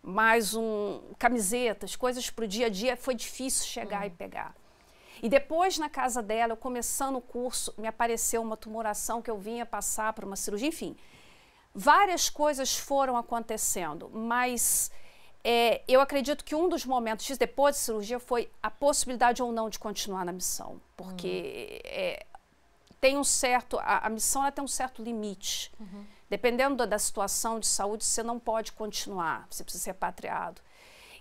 mais 0.00 0.54
um 0.54 1.00
camisetas, 1.18 1.96
coisas 1.96 2.30
para 2.30 2.44
o 2.44 2.48
dia 2.48 2.66
a 2.66 2.70
dia, 2.70 2.96
foi 2.96 3.16
difícil 3.16 3.66
chegar 3.66 4.06
e 4.06 4.10
pegar. 4.10 4.54
E 5.22 5.28
depois, 5.28 5.78
na 5.78 5.88
casa 5.88 6.22
dela, 6.22 6.52
eu 6.52 6.56
começando 6.56 7.16
o 7.16 7.20
curso, 7.20 7.74
me 7.78 7.86
apareceu 7.86 8.42
uma 8.42 8.56
tumoração 8.56 9.22
que 9.22 9.30
eu 9.30 9.38
vinha 9.38 9.64
passar 9.64 10.12
para 10.12 10.26
uma 10.26 10.36
cirurgia, 10.36 10.68
enfim. 10.68 10.96
Várias 11.74 12.28
coisas 12.28 12.76
foram 12.76 13.16
acontecendo, 13.16 14.10
mas 14.12 14.90
é, 15.42 15.82
eu 15.86 16.00
acredito 16.00 16.44
que 16.44 16.54
um 16.54 16.68
dos 16.68 16.86
momentos 16.86 17.36
depois 17.36 17.76
da 17.76 17.82
cirurgia 17.82 18.18
foi 18.18 18.50
a 18.62 18.70
possibilidade 18.70 19.42
ou 19.42 19.52
não 19.52 19.68
de 19.68 19.78
continuar 19.78 20.24
na 20.24 20.32
missão, 20.32 20.80
porque 20.96 21.82
uhum. 21.84 21.90
é, 21.90 22.26
tem 23.00 23.18
um 23.18 23.24
certo, 23.24 23.78
a, 23.80 24.06
a, 24.06 24.08
missão 24.08 24.42
ela 24.42 24.50
tem 24.50 24.64
um 24.64 24.68
certo 24.68 25.02
limite. 25.02 25.70
Uhum. 25.78 26.06
Dependendo 26.30 26.76
da, 26.76 26.86
da 26.86 26.98
situação 26.98 27.60
de 27.60 27.66
saúde, 27.66 28.04
você 28.04 28.22
não 28.22 28.38
pode 28.38 28.72
continuar, 28.72 29.46
você 29.50 29.62
precisa 29.62 29.84
ser 29.84 29.90
repatriado. 29.90 30.62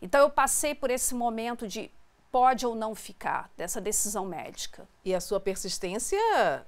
Então 0.01 0.21
eu 0.21 0.29
passei 0.29 0.73
por 0.73 0.89
esse 0.89 1.13
momento 1.13 1.67
de 1.67 1.91
pode 2.33 2.65
ou 2.65 2.73
não 2.73 2.95
ficar 2.95 3.51
dessa 3.55 3.79
decisão 3.79 4.25
médica. 4.25 4.89
E 5.05 5.13
a 5.13 5.21
sua 5.21 5.39
persistência 5.39 6.17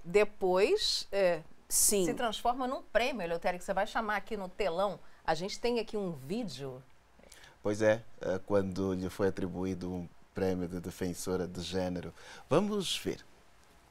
depois 0.04 1.08
é, 1.12 1.42
Sim. 1.68 2.06
se 2.06 2.14
transforma 2.14 2.68
num 2.68 2.84
prêmio, 2.84 3.24
Eleutério, 3.24 3.58
que 3.58 3.66
você 3.66 3.74
vai 3.74 3.88
chamar 3.88 4.18
aqui 4.18 4.38
no 4.38 4.48
telão. 4.48 5.00
A 5.26 5.34
gente 5.34 5.60
tem 5.60 5.80
aqui 5.80 5.98
um 5.98 6.12
vídeo. 6.12 6.84
Pois 7.64 7.82
é, 7.82 8.04
é 8.22 8.38
quando 8.46 8.94
lhe 8.94 9.10
foi 9.10 9.30
atribuído 9.30 9.92
um 9.92 10.08
prêmio 10.36 10.68
de 10.68 10.80
defensora 10.80 11.48
de 11.48 11.64
gênero. 11.64 12.14
Vamos 12.48 12.96
ver. 12.96 13.26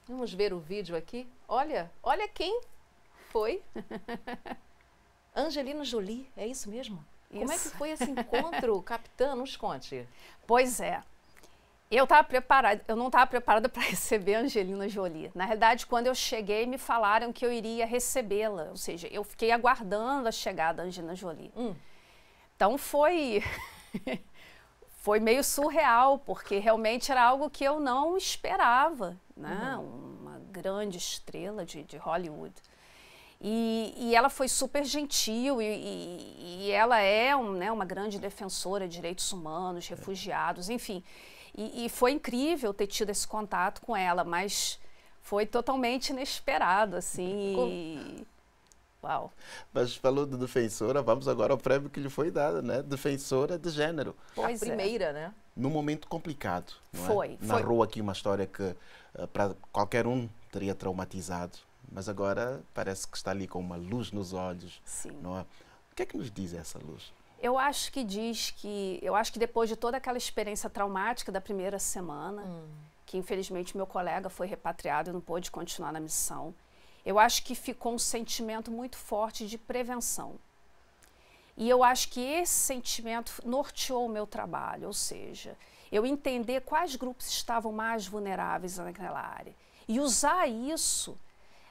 Vamos 0.07 0.33
ver 0.33 0.53
o 0.53 0.61
vídeo 0.61 0.95
aqui. 0.95 1.27
Olha, 1.49 1.91
olha 2.05 2.29
quem 2.29 2.61
foi. 3.31 3.61
Angelina 5.35 5.85
Jolie, 5.85 6.31
é 6.37 6.47
isso 6.47 6.71
mesmo? 6.71 7.05
Isso. 7.33 7.41
Como 7.41 7.53
é 7.53 7.59
que 7.59 7.69
foi 7.71 7.91
esse 7.91 8.09
encontro, 8.09 8.81
capitã? 8.85 9.35
Nos 9.35 9.57
conte. 9.57 10.07
Pois 10.47 10.79
é. 10.79 11.03
Eu 11.91 12.05
estava 12.05 12.25
preparada, 12.25 12.83
eu 12.89 12.97
não 12.97 13.07
estava 13.07 13.27
preparada 13.27 13.69
para 13.71 13.83
receber 13.83 14.35
a 14.35 14.41
Angelina 14.41 14.89
Jolie. 14.89 15.31
Na 15.35 15.45
realidade, 15.45 15.87
quando 15.87 16.07
eu 16.07 16.15
cheguei, 16.15 16.67
me 16.67 16.79
falaram 16.79 17.33
que 17.33 17.45
eu 17.45 17.53
iria 17.53 17.87
recebê-la. 17.87 18.69
Ou 18.71 18.77
seja, 18.77 19.09
eu 19.09 19.23
fiquei 19.23 19.53
aguardando 19.53 20.29
a 20.29 20.33
chegada 20.33 20.79
da 20.79 20.83
Angelina 20.85 21.15
Jolie. 21.15 21.53
Hum. 21.57 21.75
Então 22.57 22.79
foi 22.79 23.43
foi 25.05 25.21
meio 25.21 25.45
surreal, 25.45 26.19
porque 26.19 26.59
realmente 26.59 27.13
era 27.13 27.23
algo 27.23 27.51
que 27.51 27.63
eu 27.63 27.79
não 27.79 28.17
esperava, 28.17 29.17
né? 29.37 29.77
Uhum. 29.77 30.17
Uma 30.23 30.39
grande 30.51 30.97
estrela 30.97 31.65
de, 31.65 31.83
de 31.83 31.99
Hollywood. 31.99 32.55
E, 33.39 33.93
e, 33.99 34.15
ela 34.15 34.31
foi 34.31 34.49
super 34.49 34.83
gentil 34.85 35.61
e, 35.61 35.67
e, 35.67 36.63
e 36.63 36.71
ela 36.71 36.99
é 36.99 37.37
um, 37.37 37.53
né, 37.53 37.71
uma 37.71 37.85
grande 37.85 38.19
defensora 38.19 38.89
de 38.89 38.97
direitos 38.97 39.31
humanos, 39.33 39.87
refugiados, 39.87 40.71
enfim. 40.71 41.05
E, 41.57 41.89
foi 41.89 42.13
incrível 42.13 42.75
ter 42.75 42.87
tido 42.87 43.11
esse 43.11 43.27
contato 43.27 43.81
com 43.81 43.97
ela, 43.97 44.25
mas 44.25 44.79
foi 45.23 45.47
totalmente 45.47 46.11
inesperado, 46.11 46.97
assim. 46.97 48.25
Uau. 49.03 49.33
Mas 49.73 49.95
falou 49.95 50.27
de 50.27 50.37
defensora, 50.37 51.01
vamos 51.01 51.29
agora 51.29 51.53
ao 51.53 51.59
prêmio 51.59 51.89
que 51.89 52.01
lhe 52.01 52.11
foi 52.11 52.31
dado, 52.31 52.61
né? 52.61 52.83
Defensora 52.83 53.59
de 53.59 53.71
gênero. 53.71 54.17
Pois 54.35 54.63
a 54.63 54.67
é. 54.67 54.69
primeira, 54.69 55.05
é. 55.07 55.13
né? 55.13 55.35
Num 55.57 55.71
momento 55.71 56.09
complicado. 56.09 56.73
Não 56.93 57.05
foi. 57.05 57.39
É? 57.41 57.47
Narrou 57.47 57.83
aqui 57.83 58.01
uma 58.01 58.13
história 58.13 58.47
que 58.47 58.63
uh, 58.63 59.29
para 59.29 59.55
qualquer 59.71 60.07
um 60.07 60.29
teria 60.51 60.75
traumatizado 60.75 61.59
mas 61.91 62.09
agora 62.09 62.61
parece 62.75 63.07
que 63.07 63.17
está 63.17 63.31
ali 63.31 63.47
com 63.47 63.61
uma 63.61 63.77
luz 63.77 64.11
nos 64.11 64.33
olhos. 64.33 64.83
Sim. 64.85 65.13
Não 65.23 65.39
é? 65.39 65.43
O 65.93 65.95
que 65.95 66.03
é 66.03 66.07
que 66.07 66.17
nos 66.17 66.31
diz 66.31 66.53
essa 66.53 66.79
luz? 66.79 67.13
Eu 67.45 67.59
acho 67.59 67.93
que 67.93 68.03
diz 68.03 68.53
que, 68.53 68.99
eu 69.03 69.15
acho 69.15 69.31
que 69.31 69.39
depois 69.39 69.69
de 69.69 69.77
toda 69.77 69.99
aquela 69.99 70.17
experiência 70.17 70.71
traumática 70.71 71.31
da 71.31 71.43
primeira 71.43 71.79
semana, 71.79 72.41
hum. 72.41 72.67
que 73.05 73.19
infelizmente 73.19 73.77
meu 73.77 73.87
colega 73.87 74.31
foi 74.31 74.47
repatriado 74.47 75.11
e 75.11 75.13
não 75.13 75.21
pôde 75.21 75.51
continuar 75.51 75.93
na 75.93 76.01
missão, 76.01 76.55
eu 77.05 77.19
acho 77.19 77.45
que 77.45 77.55
ficou 77.55 77.93
um 77.93 77.99
sentimento 77.99 78.71
muito 78.71 78.97
forte 78.97 79.47
de 79.47 79.59
prevenção. 79.59 80.37
E 81.55 81.69
eu 81.69 81.85
acho 81.85 82.09
que 82.09 82.19
esse 82.19 82.55
sentimento 82.55 83.43
norteou 83.45 84.07
o 84.07 84.09
meu 84.09 84.27
trabalho, 84.27 84.87
ou 84.87 84.95
seja, 84.95 85.55
eu 85.93 86.07
entender 86.07 86.63
quais 86.63 86.97
grupos 86.97 87.29
estavam 87.29 87.73
mais 87.73 88.07
vulneráveis 88.07 88.79
naquela 88.79 89.21
área 89.21 89.55
e 89.87 90.01
usar 90.01 90.49
isso 90.49 91.15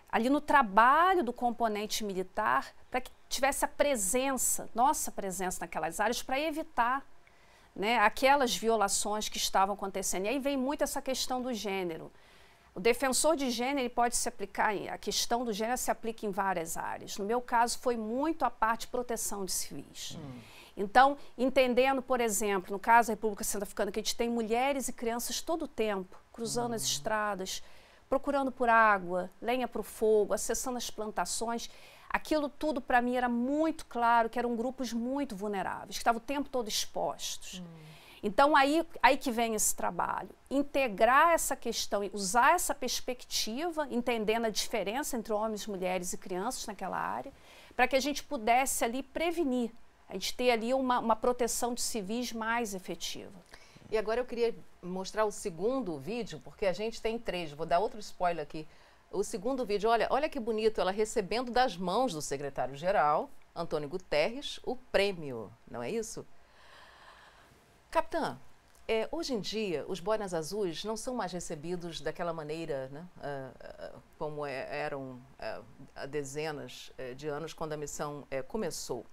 ali 0.07 0.29
no 0.29 0.39
trabalho 0.39 1.23
do 1.23 1.33
componente 1.33 2.03
militar 2.03 2.71
para 2.91 3.01
que 3.01 3.09
tivesse 3.33 3.65
a 3.65 3.67
presença, 3.67 4.69
nossa 4.73 5.11
presença 5.11 5.59
naquelas 5.61 5.99
áreas 5.99 6.21
para 6.21 6.39
evitar 6.39 7.05
né, 7.75 7.97
aquelas 7.99 8.55
violações 8.55 9.27
que 9.27 9.37
estavam 9.37 9.73
acontecendo. 9.73 10.25
E 10.25 10.29
aí 10.29 10.39
vem 10.39 10.55
muito 10.55 10.83
essa 10.83 11.01
questão 11.01 11.41
do 11.41 11.53
gênero. 11.53 12.11
O 12.75 12.79
defensor 12.79 13.35
de 13.35 13.49
gênero 13.51 13.89
pode 13.89 14.15
se 14.15 14.27
aplicar, 14.27 14.73
a 14.91 14.97
questão 14.97 15.45
do 15.45 15.53
gênero 15.53 15.77
se 15.77 15.91
aplica 15.91 16.25
em 16.25 16.31
várias 16.31 16.75
áreas. 16.75 17.17
No 17.17 17.25
meu 17.25 17.39
caso, 17.39 17.77
foi 17.77 17.95
muito 17.95 18.43
a 18.45 18.49
parte 18.49 18.81
de 18.81 18.87
proteção 18.87 19.45
de 19.45 19.51
civis. 19.51 20.17
Hum. 20.19 20.39
Então, 20.75 21.15
entendendo, 21.37 22.01
por 22.01 22.19
exemplo, 22.19 22.71
no 22.71 22.79
caso 22.79 23.07
da 23.07 23.13
República 23.13 23.43
Centro-Africana, 23.43 23.91
que 23.91 23.99
a 23.99 24.03
gente 24.03 24.15
tem 24.15 24.27
mulheres 24.27 24.87
e 24.87 24.93
crianças 24.93 25.39
todo 25.39 25.65
o 25.65 25.67
tempo 25.67 26.17
cruzando 26.31 26.71
hum. 26.71 26.75
as 26.75 26.83
estradas, 26.83 27.61
procurando 28.09 28.51
por 28.51 28.69
água, 28.69 29.29
lenha 29.39 29.67
para 29.67 29.81
o 29.81 29.83
fogo, 29.83 30.33
acessando 30.33 30.77
as 30.77 30.89
plantações. 30.89 31.69
Aquilo 32.13 32.47
tudo 32.47 32.79
para 32.79 33.01
mim 33.01 33.15
era 33.15 33.27
muito 33.27 33.87
claro 33.87 34.29
que 34.29 34.37
eram 34.37 34.55
grupos 34.55 34.93
muito 34.93 35.35
vulneráveis, 35.35 35.97
que 35.97 36.01
estavam 36.01 36.21
o 36.21 36.23
tempo 36.23 36.47
todo 36.47 36.69
expostos. 36.69 37.59
Hum. 37.59 37.83
Então 38.21 38.55
aí, 38.55 38.87
aí 39.01 39.17
que 39.17 39.31
vem 39.31 39.55
esse 39.55 39.75
trabalho, 39.75 40.29
integrar 40.49 41.33
essa 41.33 41.55
questão, 41.57 42.09
usar 42.13 42.53
essa 42.53 42.73
perspectiva, 42.73 43.85
entendendo 43.91 44.45
a 44.45 44.49
diferença 44.49 45.17
entre 45.17 45.33
homens, 45.33 45.67
mulheres 45.67 46.13
e 46.13 46.17
crianças 46.17 46.65
naquela 46.65 46.97
área, 46.97 47.33
para 47.75 47.85
que 47.87 47.95
a 47.95 47.99
gente 47.99 48.23
pudesse 48.23 48.85
ali 48.85 49.03
prevenir, 49.03 49.71
a 50.07 50.13
gente 50.13 50.33
ter 50.35 50.51
ali 50.51 50.73
uma, 50.73 50.99
uma 50.99 51.15
proteção 51.15 51.73
de 51.73 51.81
civis 51.81 52.31
mais 52.31 52.73
efetiva. 52.73 53.33
E 53.91 53.97
agora 53.97 54.21
eu 54.21 54.25
queria 54.25 54.55
mostrar 54.81 55.25
o 55.25 55.31
segundo 55.31 55.97
vídeo, 55.97 56.39
porque 56.43 56.65
a 56.65 56.73
gente 56.73 57.01
tem 57.01 57.19
três. 57.19 57.51
Vou 57.51 57.65
dar 57.65 57.79
outro 57.79 57.99
spoiler 57.99 58.43
aqui. 58.43 58.67
O 59.13 59.23
segundo 59.23 59.63
vídeo, 59.63 59.91
olha, 59.91 60.07
olha 60.09 60.27
que 60.27 60.39
bonito, 60.39 60.81
ela 60.81 60.89
recebendo 60.89 61.51
das 61.51 61.77
mãos 61.77 62.13
do 62.13 62.21
secretário-geral, 62.21 63.29
Antônio 63.55 63.87
Guterres, 63.87 64.59
o 64.63 64.75
prêmio, 64.75 65.53
não 65.69 65.83
é 65.83 65.91
isso? 65.91 66.25
Capitã, 67.91 68.39
é, 68.87 69.07
hoje 69.11 69.35
em 69.35 69.39
dia, 69.39 69.85
os 69.87 69.99
boinas 69.99 70.33
azuis 70.33 70.83
não 70.83 70.97
são 70.97 71.13
mais 71.13 71.31
recebidos 71.31 72.01
daquela 72.01 72.33
maneira, 72.33 72.89
né, 72.89 73.07
uh, 73.17 73.97
uh, 73.97 74.01
como 74.17 74.47
é, 74.47 74.79
eram 74.79 75.11
uh, 75.11 75.63
há 75.95 76.07
dezenas 76.07 76.91
eh, 76.97 77.13
de 77.13 77.27
anos 77.27 77.53
quando 77.53 77.73
a 77.73 77.77
missão 77.77 78.27
eh, 78.31 78.41
começou. 78.41 79.05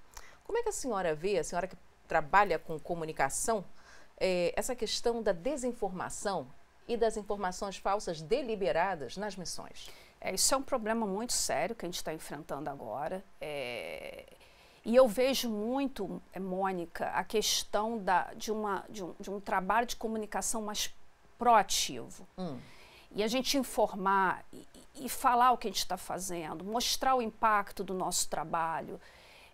Como 0.44 0.56
é 0.56 0.62
que 0.62 0.70
a 0.70 0.72
senhora 0.72 1.14
vê, 1.14 1.38
a 1.38 1.44
senhora 1.44 1.68
que 1.68 1.76
trabalha 2.08 2.58
com 2.58 2.80
comunicação, 2.80 3.62
é, 4.16 4.52
essa 4.56 4.74
questão 4.74 5.22
da 5.22 5.32
desinformação 5.32 6.50
e 6.90 6.96
das 6.96 7.16
informações 7.16 7.76
falsas 7.76 8.20
deliberadas 8.20 9.16
nas 9.16 9.36
missões? 9.36 9.88
É, 10.20 10.34
isso 10.34 10.52
é 10.52 10.56
um 10.56 10.62
problema 10.62 11.06
muito 11.06 11.32
sério 11.32 11.74
que 11.76 11.86
a 11.86 11.88
gente 11.88 11.96
está 11.96 12.12
enfrentando 12.12 12.68
agora. 12.68 13.24
É, 13.40 14.26
e 14.84 14.96
eu 14.96 15.06
vejo 15.06 15.48
muito, 15.48 16.20
é, 16.32 16.40
Mônica, 16.40 17.06
a 17.10 17.22
questão 17.22 17.96
da, 17.96 18.34
de, 18.34 18.50
uma, 18.50 18.84
de, 18.88 19.04
um, 19.04 19.14
de 19.20 19.30
um 19.30 19.38
trabalho 19.38 19.86
de 19.86 19.94
comunicação 19.94 20.62
mais 20.62 20.92
proativo. 21.38 22.26
Hum. 22.36 22.58
E 23.12 23.22
a 23.22 23.28
gente 23.28 23.56
informar 23.56 24.44
e, 24.52 24.66
e 24.96 25.08
falar 25.08 25.52
o 25.52 25.58
que 25.58 25.68
a 25.68 25.70
gente 25.70 25.78
está 25.78 25.96
fazendo, 25.96 26.64
mostrar 26.64 27.14
o 27.14 27.22
impacto 27.22 27.84
do 27.84 27.94
nosso 27.94 28.28
trabalho. 28.28 29.00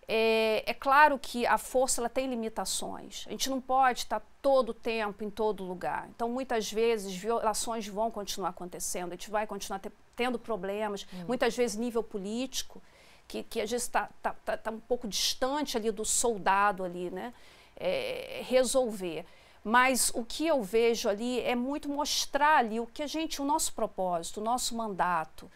É, 0.09 0.63
é, 0.65 0.73
claro 0.73 1.19
que 1.19 1.45
a 1.45 1.57
força 1.57 1.99
ela 1.99 2.07
tem 2.07 2.27
limitações. 2.27 3.25
A 3.27 3.31
gente 3.31 3.49
não 3.49 3.59
pode 3.59 3.99
estar 3.99 4.21
todo 4.41 4.69
o 4.69 4.73
tempo 4.73 5.21
em 5.23 5.29
todo 5.29 5.65
lugar. 5.65 6.07
Então, 6.15 6.29
muitas 6.29 6.71
vezes, 6.71 7.13
violações 7.13 7.85
vão 7.87 8.09
continuar 8.09 8.49
acontecendo, 8.49 9.11
a 9.11 9.15
gente 9.15 9.29
vai 9.29 9.45
continuar 9.45 9.81
tendo 10.15 10.39
problemas, 10.39 11.05
hum. 11.13 11.25
muitas 11.27 11.55
vezes 11.57 11.75
nível 11.75 12.01
político, 12.01 12.81
que, 13.27 13.43
que 13.43 13.59
às 13.59 13.69
vezes 13.69 13.85
está 13.85 14.09
tá, 14.21 14.33
tá, 14.45 14.55
tá 14.55 14.71
um 14.71 14.79
pouco 14.79 15.07
distante 15.09 15.75
ali 15.75 15.91
do 15.91 16.05
soldado 16.05 16.85
ali, 16.85 17.09
né? 17.09 17.33
É, 17.75 18.41
resolver. 18.45 19.25
Mas 19.61 20.09
o 20.15 20.23
que 20.23 20.47
eu 20.47 20.63
vejo 20.63 21.09
ali 21.09 21.41
é 21.41 21.53
muito 21.53 21.89
mostrar 21.89 22.59
ali 22.59 22.79
o 22.79 22.87
que 22.87 23.03
a 23.03 23.07
gente, 23.07 23.41
o 23.41 23.45
nosso 23.45 23.73
propósito, 23.73 24.39
o 24.39 24.43
nosso 24.43 24.73
mandato, 24.75 25.51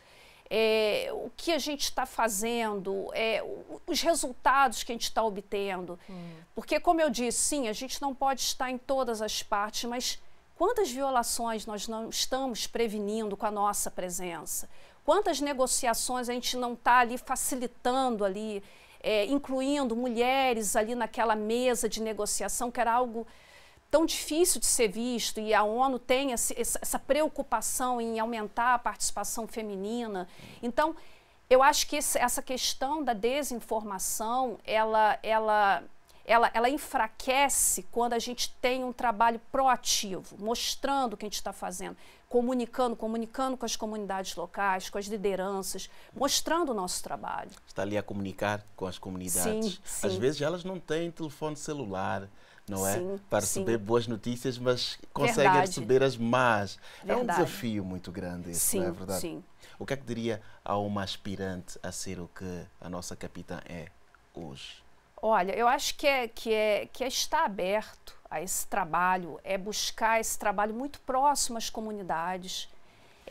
é, 0.53 1.09
o 1.13 1.31
que 1.37 1.53
a 1.53 1.57
gente 1.57 1.83
está 1.83 2.05
fazendo, 2.05 3.09
é, 3.13 3.41
os 3.87 4.01
resultados 4.01 4.83
que 4.83 4.91
a 4.91 4.95
gente 4.95 5.03
está 5.03 5.23
obtendo. 5.23 5.97
Hum. 6.09 6.33
Porque, 6.53 6.77
como 6.77 6.99
eu 6.99 7.09
disse, 7.09 7.39
sim, 7.39 7.69
a 7.69 7.73
gente 7.73 8.01
não 8.01 8.13
pode 8.13 8.41
estar 8.41 8.69
em 8.69 8.77
todas 8.77 9.21
as 9.21 9.41
partes, 9.41 9.89
mas 9.89 10.19
quantas 10.57 10.91
violações 10.91 11.65
nós 11.65 11.87
não 11.87 12.09
estamos 12.09 12.67
prevenindo 12.67 13.37
com 13.37 13.45
a 13.45 13.51
nossa 13.51 13.89
presença? 13.89 14.69
Quantas 15.05 15.39
negociações 15.39 16.27
a 16.27 16.33
gente 16.33 16.57
não 16.57 16.73
está 16.73 16.97
ali 16.97 17.17
facilitando 17.17 18.25
ali, 18.25 18.61
é, 19.01 19.23
incluindo 19.27 19.95
mulheres 19.95 20.75
ali 20.75 20.95
naquela 20.95 21.33
mesa 21.33 21.87
de 21.87 22.01
negociação, 22.01 22.69
que 22.69 22.81
era 22.81 22.91
algo 22.91 23.25
tão 23.91 24.05
difícil 24.05 24.61
de 24.61 24.65
ser 24.65 24.87
visto 24.87 25.41
e 25.41 25.53
a 25.53 25.63
ONU 25.63 25.99
tem 25.99 26.31
esse, 26.31 26.55
essa 26.57 26.97
preocupação 26.97 27.99
em 27.99 28.17
aumentar 28.19 28.73
a 28.73 28.79
participação 28.79 29.45
feminina. 29.45 30.29
Então, 30.63 30.95
eu 31.49 31.61
acho 31.61 31.85
que 31.87 31.97
essa 31.97 32.41
questão 32.41 33.03
da 33.03 33.11
desinformação, 33.11 34.57
ela, 34.65 35.19
ela, 35.21 35.83
ela, 36.25 36.49
ela 36.53 36.69
enfraquece 36.69 37.85
quando 37.91 38.13
a 38.13 38.19
gente 38.19 38.49
tem 38.61 38.85
um 38.85 38.93
trabalho 38.93 39.41
proativo, 39.51 40.37
mostrando 40.39 41.13
o 41.13 41.17
que 41.17 41.25
a 41.25 41.27
gente 41.27 41.35
está 41.35 41.51
fazendo, 41.51 41.97
comunicando, 42.29 42.95
comunicando 42.95 43.57
com 43.57 43.65
as 43.65 43.75
comunidades 43.75 44.33
locais, 44.37 44.89
com 44.89 44.97
as 44.97 45.07
lideranças, 45.07 45.89
mostrando 46.15 46.69
o 46.69 46.73
nosso 46.73 47.03
trabalho. 47.03 47.51
Está 47.67 47.81
ali 47.81 47.97
a 47.97 48.03
comunicar 48.03 48.65
com 48.73 48.85
as 48.85 48.97
comunidades. 48.97 49.73
Sim, 49.73 49.77
sim. 49.83 50.07
Às 50.07 50.15
vezes 50.15 50.41
elas 50.41 50.63
não 50.63 50.79
têm 50.79 51.11
telefone 51.11 51.57
celular, 51.57 52.29
não 52.71 52.87
é? 52.87 52.93
Sim, 52.97 53.19
para 53.29 53.39
receber 53.39 53.77
sim. 53.77 53.85
boas 53.85 54.07
notícias, 54.07 54.57
mas 54.57 54.97
conseguem 55.13 55.43
verdade. 55.51 55.67
receber 55.67 56.03
as 56.03 56.17
más. 56.17 56.79
Verdade. 57.03 57.19
É 57.19 57.23
um 57.23 57.25
desafio 57.25 57.85
muito 57.85 58.11
grande 58.11 58.51
isso, 58.51 58.61
sim, 58.61 58.79
não 58.79 58.87
é 58.87 58.91
verdade? 58.91 59.21
Sim. 59.21 59.43
O 59.77 59.85
que 59.85 59.93
é 59.93 59.97
que 59.97 60.05
diria 60.05 60.41
a 60.63 60.77
uma 60.77 61.03
aspirante 61.03 61.77
a 61.83 61.91
ser 61.91 62.19
o 62.19 62.27
que 62.27 62.65
a 62.79 62.89
nossa 62.89 63.15
capitã 63.15 63.59
é 63.67 63.87
hoje? 64.33 64.83
Olha, 65.21 65.53
eu 65.53 65.67
acho 65.67 65.95
que 65.95 66.07
é, 66.07 66.27
que 66.27 66.51
é, 66.51 66.87
que 66.87 67.03
é 67.03 67.07
estar 67.07 67.45
aberto 67.45 68.19
a 68.29 68.41
esse 68.41 68.65
trabalho, 68.65 69.39
é 69.43 69.57
buscar 69.57 70.19
esse 70.19 70.39
trabalho 70.39 70.73
muito 70.73 70.99
próximo 71.01 71.57
às 71.57 71.69
comunidades, 71.69 72.69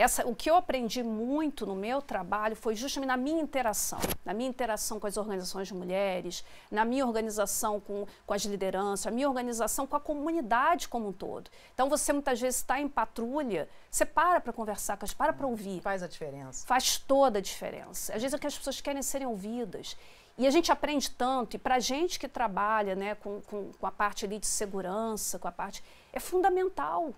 essa, 0.00 0.26
o 0.26 0.34
que 0.34 0.48
eu 0.48 0.56
aprendi 0.56 1.02
muito 1.02 1.66
no 1.66 1.74
meu 1.74 2.00
trabalho 2.00 2.56
foi 2.56 2.74
justamente 2.74 3.08
na 3.08 3.16
minha 3.16 3.40
interação, 3.40 3.98
na 4.24 4.32
minha 4.32 4.48
interação 4.48 4.98
com 4.98 5.06
as 5.06 5.16
organizações 5.16 5.68
de 5.68 5.74
mulheres, 5.74 6.44
na 6.70 6.84
minha 6.84 7.06
organização 7.06 7.78
com, 7.80 8.06
com 8.26 8.34
as 8.34 8.42
lideranças, 8.42 9.06
a 9.06 9.10
minha 9.10 9.28
organização 9.28 9.86
com 9.86 9.96
a 9.96 10.00
comunidade 10.00 10.88
como 10.88 11.08
um 11.08 11.12
todo. 11.12 11.50
Então 11.74 11.88
você 11.88 12.12
muitas 12.12 12.40
vezes 12.40 12.60
está 12.60 12.80
em 12.80 12.88
patrulha, 12.88 13.68
você 13.90 14.06
para 14.06 14.40
para 14.40 14.52
conversar 14.52 14.96
com 14.96 15.04
as, 15.04 15.12
para 15.12 15.32
para 15.32 15.46
ouvir. 15.46 15.80
Faz 15.80 16.02
a 16.02 16.08
diferença. 16.08 16.66
Faz 16.66 16.96
toda 16.98 17.38
a 17.38 17.42
diferença. 17.42 18.14
Às 18.14 18.22
vezes 18.22 18.34
é 18.34 18.38
que 18.38 18.46
as 18.46 18.56
pessoas 18.56 18.80
querem 18.80 19.02
serem 19.02 19.26
ouvidas. 19.26 19.96
E 20.38 20.46
a 20.46 20.50
gente 20.50 20.72
aprende 20.72 21.10
tanto, 21.10 21.56
e 21.56 21.58
para 21.58 21.74
a 21.74 21.78
gente 21.80 22.18
que 22.18 22.26
trabalha 22.26 22.94
né, 22.94 23.14
com, 23.16 23.42
com, 23.42 23.72
com 23.72 23.86
a 23.86 23.90
parte 23.90 24.24
ali 24.24 24.38
de 24.38 24.46
segurança, 24.46 25.38
com 25.38 25.46
a 25.46 25.52
parte. 25.52 25.84
é 26.14 26.18
fundamental 26.18 27.12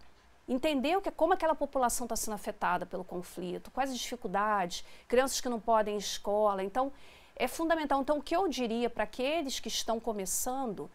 entender 0.49 0.97
o 0.97 1.01
que, 1.01 1.11
como 1.11 1.33
aquela 1.33 1.55
população 1.55 2.05
está 2.05 2.17
sendo 2.17 2.35
afetada 2.35 2.85
pelo 2.85 3.05
conflito, 3.05 3.71
quais 3.71 3.91
as 3.91 3.99
dificuldades, 3.99 4.85
crianças 5.07 5.41
que 5.41 5.49
não 5.49 5.61
podem 5.61 5.95
ir 5.95 5.97
à 5.97 6.01
escola. 6.01 6.63
Então, 6.63 6.93
é 7.37 7.49
fundamental. 7.49 8.01
Então, 8.01 8.19
o 8.19 8.23
que 8.23 8.35
eu 8.35 8.49
diria 8.49 8.91
para 8.91 9.05
aqueles 9.05 9.61
que 9.61 9.69
estão 9.69 9.99
começando, 9.99 10.91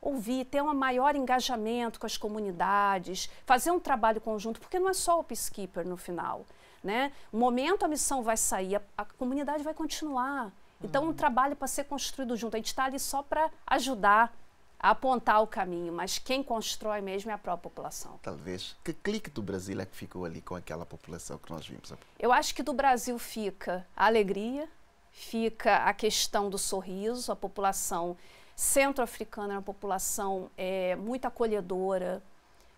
ouvir, 0.00 0.44
ter 0.44 0.62
um 0.62 0.74
maior 0.74 1.14
engajamento 1.14 2.00
com 2.00 2.06
as 2.06 2.16
comunidades, 2.16 3.30
fazer 3.44 3.70
um 3.70 3.80
trabalho 3.80 4.20
conjunto, 4.20 4.60
porque 4.60 4.78
não 4.78 4.88
é 4.88 4.94
só 4.94 5.20
o 5.20 5.24
peacekeeper 5.24 5.86
no 5.86 5.96
final. 5.96 6.44
Né? 6.82 7.12
O 7.32 7.36
momento 7.36 7.84
a 7.84 7.88
missão 7.88 8.22
vai 8.22 8.36
sair, 8.36 8.76
a, 8.76 8.82
a 8.98 9.04
comunidade 9.04 9.62
vai 9.62 9.74
continuar. 9.74 10.52
Então, 10.82 11.04
uhum. 11.04 11.10
um 11.10 11.14
trabalho 11.14 11.56
para 11.56 11.66
ser 11.66 11.84
construído 11.84 12.36
junto. 12.36 12.54
A 12.54 12.58
gente 12.58 12.66
está 12.66 12.84
ali 12.84 12.98
só 12.98 13.22
para 13.22 13.50
ajudar 13.66 14.34
apontar 14.78 15.42
o 15.42 15.46
caminho, 15.46 15.92
mas 15.92 16.18
quem 16.18 16.42
constrói 16.42 17.00
mesmo 17.00 17.30
é 17.30 17.34
a 17.34 17.38
própria 17.38 17.70
população. 17.70 18.18
Talvez. 18.22 18.76
Que 18.84 18.92
clique 18.92 19.30
do 19.30 19.42
Brasil 19.42 19.80
é 19.80 19.86
que 19.86 19.96
ficou 19.96 20.24
ali 20.24 20.40
com 20.40 20.54
aquela 20.54 20.84
população 20.84 21.38
que 21.38 21.50
nós 21.50 21.66
vimos? 21.66 21.92
Eu 22.18 22.32
acho 22.32 22.54
que 22.54 22.62
do 22.62 22.72
Brasil 22.72 23.18
fica 23.18 23.86
a 23.96 24.06
alegria, 24.06 24.68
fica 25.10 25.78
a 25.78 25.94
questão 25.94 26.50
do 26.50 26.58
sorriso, 26.58 27.32
a 27.32 27.36
população 27.36 28.16
centro-africana 28.54 29.54
é 29.54 29.56
uma 29.56 29.62
população 29.62 30.50
é, 30.56 30.96
muito 30.96 31.26
acolhedora, 31.26 32.22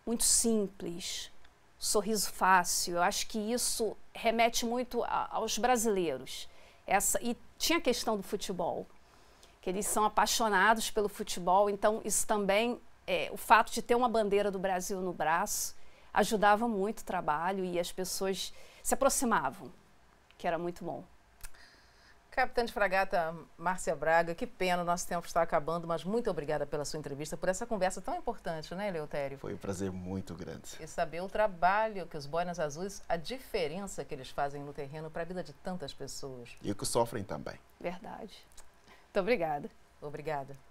muito 0.04 0.24
simples, 0.24 1.30
sorriso 1.78 2.30
fácil. 2.32 2.96
Eu 2.96 3.02
acho 3.02 3.26
que 3.28 3.38
isso 3.38 3.96
remete 4.12 4.66
muito 4.66 5.04
a, 5.04 5.28
aos 5.30 5.56
brasileiros. 5.58 6.48
Essa, 6.86 7.22
e 7.22 7.36
tinha 7.58 7.78
a 7.78 7.82
questão 7.82 8.16
do 8.16 8.22
futebol 8.22 8.86
que 9.68 9.70
eles 9.70 9.86
são 9.86 10.02
apaixonados 10.02 10.90
pelo 10.90 11.10
futebol, 11.10 11.68
então 11.68 12.00
isso 12.02 12.26
também, 12.26 12.80
é, 13.06 13.28
o 13.30 13.36
fato 13.36 13.70
de 13.70 13.82
ter 13.82 13.94
uma 13.94 14.08
bandeira 14.08 14.50
do 14.50 14.58
Brasil 14.58 14.98
no 15.02 15.12
braço, 15.12 15.76
ajudava 16.10 16.66
muito 16.66 17.00
o 17.00 17.04
trabalho 17.04 17.62
e 17.62 17.78
as 17.78 17.92
pessoas 17.92 18.50
se 18.82 18.94
aproximavam, 18.94 19.70
que 20.38 20.46
era 20.46 20.56
muito 20.56 20.82
bom. 20.82 21.04
Capitã 22.30 22.64
de 22.64 22.72
Fragata 22.72 23.36
Márcia 23.58 23.94
Braga, 23.94 24.34
que 24.34 24.46
pena, 24.46 24.80
o 24.80 24.86
nosso 24.86 25.06
tempo 25.06 25.26
está 25.26 25.42
acabando, 25.42 25.86
mas 25.86 26.02
muito 26.02 26.30
obrigada 26.30 26.64
pela 26.64 26.86
sua 26.86 26.98
entrevista, 26.98 27.36
por 27.36 27.50
essa 27.50 27.66
conversa 27.66 28.00
tão 28.00 28.16
importante, 28.16 28.74
né, 28.74 28.90
Leutério? 28.90 29.36
Foi 29.36 29.52
um 29.52 29.58
prazer 29.58 29.92
muito 29.92 30.34
grande. 30.34 30.78
E 30.80 30.86
saber 30.86 31.20
o 31.20 31.28
trabalho 31.28 32.06
que 32.06 32.16
os 32.16 32.24
boinas 32.24 32.58
azuis, 32.58 33.02
a 33.06 33.18
diferença 33.18 34.02
que 34.02 34.14
eles 34.14 34.30
fazem 34.30 34.62
no 34.62 34.72
terreno 34.72 35.10
para 35.10 35.20
a 35.20 35.24
vida 35.26 35.44
de 35.44 35.52
tantas 35.52 35.92
pessoas. 35.92 36.56
E 36.62 36.72
o 36.72 36.74
que 36.74 36.86
sofrem 36.86 37.22
também. 37.22 37.58
Verdade. 37.78 38.47
Muito 39.18 39.22
obrigada. 39.22 39.68
Obrigada. 40.00 40.67